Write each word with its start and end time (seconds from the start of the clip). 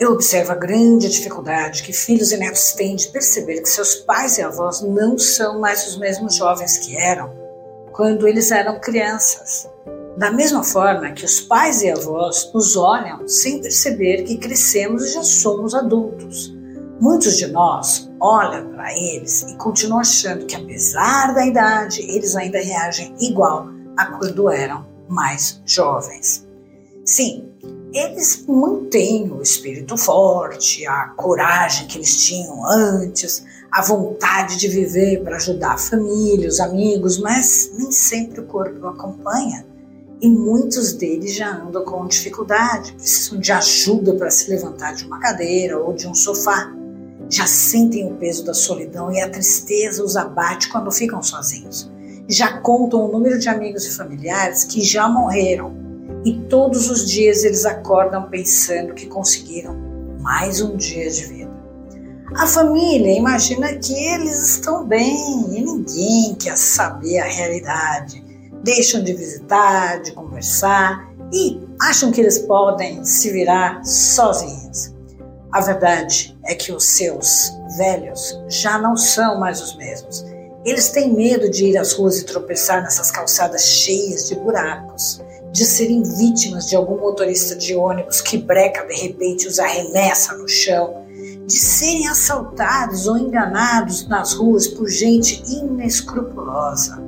Eu 0.00 0.12
observo 0.12 0.52
a 0.52 0.54
grande 0.54 1.08
dificuldade 1.08 1.82
que 1.82 1.92
filhos 1.92 2.32
e 2.32 2.36
netos 2.38 2.72
têm 2.72 2.96
de 2.96 3.08
perceber 3.08 3.60
que 3.60 3.68
seus 3.68 3.96
pais 3.96 4.38
e 4.38 4.42
avós 4.42 4.80
não 4.80 5.18
são 5.18 5.60
mais 5.60 5.86
os 5.86 5.98
mesmos 5.98 6.36
jovens 6.36 6.78
que 6.78 6.96
eram 6.96 7.30
quando 7.92 8.26
eles 8.26 8.50
eram 8.50 8.80
crianças. 8.80 9.68
Da 10.16 10.32
mesma 10.32 10.64
forma 10.64 11.12
que 11.12 11.24
os 11.24 11.40
pais 11.40 11.82
e 11.82 11.90
avós 11.90 12.50
nos 12.54 12.76
olham 12.76 13.28
sem 13.28 13.60
perceber 13.60 14.22
que 14.22 14.38
crescemos 14.38 15.04
e 15.04 15.12
já 15.12 15.22
somos 15.22 15.74
adultos. 15.74 16.54
Muitos 16.98 17.36
de 17.36 17.46
nós 17.46 18.10
olham 18.20 18.70
para 18.72 18.92
eles 18.92 19.42
e 19.42 19.56
continuam 19.56 20.00
achando 20.00 20.46
que, 20.46 20.56
apesar 20.56 21.34
da 21.34 21.46
idade, 21.46 22.02
eles 22.02 22.36
ainda 22.36 22.58
reagem 22.58 23.14
igual 23.20 23.68
a 23.96 24.06
quando 24.18 24.50
eram 24.50 24.86
mais 25.08 25.62
jovens. 25.64 26.46
Sim, 27.04 27.50
eles 27.92 28.44
mantêm 28.46 29.30
o 29.30 29.42
espírito 29.42 29.96
forte, 29.96 30.86
a 30.86 31.08
coragem 31.16 31.86
que 31.86 31.98
eles 31.98 32.16
tinham 32.24 32.64
antes, 32.64 33.44
a 33.70 33.82
vontade 33.82 34.56
de 34.56 34.68
viver 34.68 35.22
para 35.22 35.36
ajudar 35.36 35.72
a 35.72 35.78
família, 35.78 36.48
os 36.48 36.60
amigos, 36.60 37.18
mas 37.18 37.70
nem 37.76 37.90
sempre 37.90 38.40
o 38.40 38.46
corpo 38.46 38.86
acompanha. 38.86 39.66
E 40.20 40.28
muitos 40.28 40.92
deles 40.92 41.34
já 41.34 41.56
andam 41.56 41.84
com 41.84 42.06
dificuldade, 42.06 42.92
precisam 42.92 43.40
de 43.40 43.52
ajuda 43.52 44.14
para 44.14 44.30
se 44.30 44.50
levantar 44.50 44.94
de 44.94 45.06
uma 45.06 45.18
cadeira 45.18 45.78
ou 45.78 45.94
de 45.94 46.06
um 46.06 46.14
sofá. 46.14 46.72
Já 47.28 47.46
sentem 47.46 48.06
o 48.06 48.16
peso 48.16 48.44
da 48.44 48.52
solidão 48.52 49.10
e 49.10 49.20
a 49.20 49.30
tristeza 49.30 50.04
os 50.04 50.16
abate 50.16 50.68
quando 50.68 50.90
ficam 50.90 51.22
sozinhos. 51.22 51.90
Já 52.28 52.58
contam 52.58 53.08
o 53.08 53.10
número 53.10 53.38
de 53.38 53.48
amigos 53.48 53.86
e 53.86 53.96
familiares 53.96 54.64
que 54.64 54.82
já 54.82 55.08
morreram 55.08 55.79
e 56.24 56.34
todos 56.48 56.90
os 56.90 57.08
dias 57.10 57.44
eles 57.44 57.64
acordam 57.64 58.28
pensando 58.28 58.94
que 58.94 59.06
conseguiram 59.06 59.74
mais 60.20 60.60
um 60.60 60.76
dia 60.76 61.10
de 61.10 61.24
vida. 61.24 61.50
A 62.36 62.46
família 62.46 63.16
imagina 63.16 63.74
que 63.74 63.92
eles 63.92 64.56
estão 64.56 64.86
bem 64.86 65.16
e 65.50 65.62
ninguém 65.62 66.34
quer 66.34 66.56
saber 66.56 67.18
a 67.18 67.24
realidade. 67.24 68.22
Deixam 68.62 69.02
de 69.02 69.14
visitar, 69.14 70.02
de 70.02 70.12
conversar 70.12 71.10
e 71.32 71.60
acham 71.80 72.12
que 72.12 72.20
eles 72.20 72.38
podem 72.38 73.04
se 73.04 73.30
virar 73.30 73.82
sozinhos. 73.84 74.94
A 75.50 75.60
verdade 75.60 76.38
é 76.44 76.54
que 76.54 76.70
os 76.70 76.84
seus 76.84 77.50
velhos 77.76 78.38
já 78.48 78.78
não 78.78 78.96
são 78.96 79.40
mais 79.40 79.60
os 79.60 79.74
mesmos. 79.76 80.24
Eles 80.64 80.90
têm 80.90 81.12
medo 81.12 81.50
de 81.50 81.64
ir 81.64 81.78
às 81.78 81.94
ruas 81.94 82.18
e 82.18 82.26
tropeçar 82.26 82.82
nessas 82.82 83.10
calçadas 83.10 83.64
cheias 83.64 84.28
de 84.28 84.36
buracos 84.36 85.20
de 85.52 85.64
serem 85.64 86.02
vítimas 86.02 86.66
de 86.66 86.76
algum 86.76 86.98
motorista 86.98 87.56
de 87.56 87.74
ônibus 87.74 88.20
que 88.20 88.38
breca 88.38 88.86
de 88.86 88.94
repente 88.94 89.48
os 89.48 89.58
arremessa 89.58 90.36
no 90.36 90.48
chão, 90.48 91.04
de 91.46 91.56
serem 91.56 92.08
assaltados 92.08 93.06
ou 93.06 93.18
enganados 93.18 94.06
nas 94.08 94.34
ruas 94.34 94.68
por 94.68 94.88
gente 94.88 95.42
inescrupulosa 95.48 97.02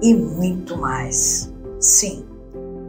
e 0.00 0.14
muito 0.14 0.76
mais. 0.78 1.52
Sim, 1.78 2.24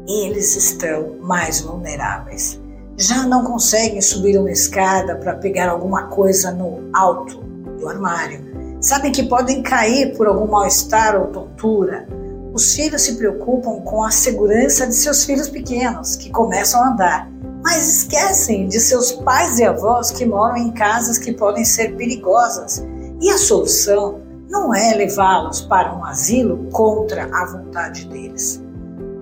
eles 0.08 0.56
estão 0.56 1.18
mais 1.22 1.62
vulneráveis. 1.62 2.62
Já 2.98 3.26
não 3.26 3.44
conseguem 3.44 4.02
subir 4.02 4.38
uma 4.38 4.52
escada 4.52 5.16
para 5.16 5.36
pegar 5.36 5.70
alguma 5.70 6.08
coisa 6.08 6.52
no 6.52 6.90
alto 6.94 7.40
do 7.80 7.88
armário. 7.88 8.54
Sabem 8.80 9.12
que 9.12 9.24
podem 9.24 9.64
cair 9.64 10.16
por 10.16 10.28
algum 10.28 10.48
mal-estar 10.48 11.20
ou 11.20 11.28
tontura 11.28 12.08
os 12.54 12.76
filhos 12.76 13.02
se 13.02 13.16
preocupam 13.16 13.82
com 13.82 14.04
a 14.04 14.12
segurança 14.12 14.86
de 14.86 14.96
seus 14.96 15.26
filhos 15.26 15.50
pequenos, 15.50 16.16
que 16.16 16.30
começam 16.30 16.84
a 16.84 16.90
andar, 16.90 17.32
mas 17.64 17.98
esquecem 17.98 18.68
de 18.68 18.80
seus 18.80 19.12
pais 19.12 19.58
e 19.58 19.64
avós 19.64 20.12
que 20.12 20.26
moram 20.26 20.58
em 20.58 20.72
casas 20.72 21.18
que 21.18 21.34
podem 21.34 21.66
ser 21.66 21.96
perigosas. 21.96 22.86
E 23.20 23.30
a 23.32 23.38
solução 23.40 24.20
não 24.50 24.74
é 24.74 24.94
levá-los 24.94 25.62
para 25.62 25.96
um 25.96 26.06
asilo 26.06 26.70
contra 26.72 27.24
a 27.34 27.46
vontade 27.46 28.06
deles. 28.06 28.62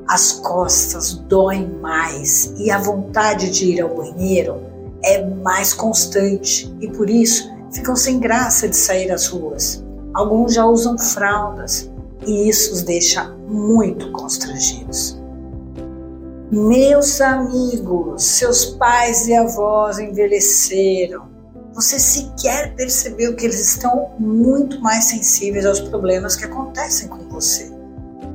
As 0.09 0.33
costas 0.33 1.13
doem 1.13 1.69
mais 1.79 2.53
e 2.57 2.69
a 2.69 2.79
vontade 2.79 3.49
de 3.49 3.65
ir 3.65 3.81
ao 3.81 3.95
banheiro 3.95 4.61
é 5.05 5.23
mais 5.23 5.73
constante 5.73 6.75
e 6.81 6.87
por 6.89 7.09
isso 7.09 7.49
ficam 7.71 7.95
sem 7.95 8.19
graça 8.19 8.67
de 8.67 8.75
sair 8.75 9.09
às 9.09 9.27
ruas. 9.27 9.81
Alguns 10.13 10.53
já 10.53 10.65
usam 10.65 10.97
fraldas, 10.97 11.89
e 12.25 12.49
isso 12.49 12.73
os 12.73 12.81
deixa 12.81 13.23
muito 13.47 14.11
constrangidos. 14.11 15.19
Meus 16.51 17.21
amigos, 17.21 18.23
seus 18.23 18.65
pais 18.65 19.27
e 19.27 19.33
avós 19.33 19.99
envelheceram. 19.99 21.29
Você 21.73 21.97
sequer 21.97 22.75
percebeu 22.75 23.35
que 23.35 23.45
eles 23.45 23.59
estão 23.59 24.11
muito 24.19 24.81
mais 24.81 25.05
sensíveis 25.05 25.65
aos 25.65 25.79
problemas 25.79 26.35
que 26.35 26.43
acontecem 26.43 27.07
com 27.07 27.29
você. 27.29 27.71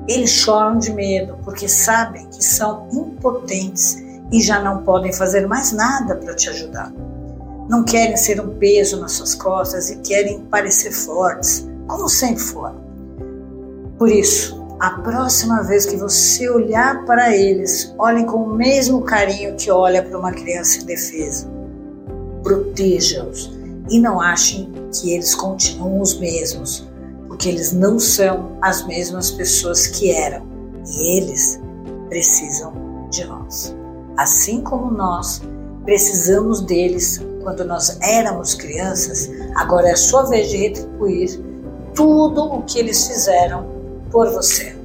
Eles 0.09 0.31
choram 0.31 0.79
de 0.79 0.93
medo 0.95 1.37
porque 1.45 1.69
sabem 1.69 2.27
que 2.31 2.43
são 2.43 2.89
impotentes 2.91 4.03
e 4.33 4.41
já 4.41 4.63
não 4.63 4.83
podem 4.83 5.13
fazer 5.13 5.47
mais 5.47 5.73
nada 5.73 6.17
para 6.17 6.35
te 6.35 6.49
ajudar. 6.49 6.91
Não 7.69 7.85
querem 7.85 8.17
ser 8.17 8.41
um 8.41 8.57
peso 8.57 8.99
nas 8.99 9.13
suas 9.13 9.35
costas 9.35 9.91
e 9.91 9.97
querem 9.97 10.41
parecer 10.47 10.93
fortes, 10.93 11.69
como 11.87 12.09
sempre 12.09 12.43
foram. 12.43 12.86
Por 13.99 14.11
isso, 14.11 14.67
a 14.79 14.91
próxima 14.91 15.63
vez 15.63 15.87
que 15.87 15.97
você 15.97 16.51
olhar 16.51 17.07
para 17.07 17.35
eles, 17.35 17.95
olhem 17.99 18.27
com 18.27 18.43
o 18.43 18.55
mesmo 18.55 19.01
carinho 19.03 19.57
que 19.57 19.71
olha 19.71 20.03
para 20.03 20.19
uma 20.19 20.33
criança 20.33 20.83
indefesa. 20.83 21.51
Proteja-os 22.43 23.51
e 23.89 23.99
não 23.99 24.21
achem 24.21 24.71
que 24.93 25.15
eles 25.15 25.35
continuam 25.35 26.03
os 26.03 26.19
mesmos, 26.19 26.87
porque 27.27 27.49
eles 27.49 27.73
não 27.73 27.99
são 27.99 28.59
as 28.61 28.87
mesmas 28.87 29.31
pessoas 29.31 29.87
que 29.87 30.11
eram 30.11 30.47
e 30.87 31.17
eles 31.17 31.59
precisam 32.11 32.75
de 33.11 33.25
nós. 33.25 33.75
Assim 34.19 34.61
como 34.61 34.91
nós 34.91 35.41
precisamos 35.85 36.61
deles 36.61 37.19
quando 37.43 37.65
nós 37.65 37.97
éramos 38.03 38.55
crianças, 38.55 39.31
agora 39.55 39.89
é 39.89 39.93
a 39.93 39.97
sua 39.97 40.25
vez 40.25 40.51
de 40.51 40.57
retribuir 40.59 41.41
tudo 41.95 42.45
o 42.45 42.63
que 42.63 42.79
eles 42.79 43.07
fizeram 43.07 43.76
por 44.11 44.31
você. 44.31 44.77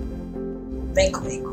Vem 0.93 1.11
comigo. 1.11 1.50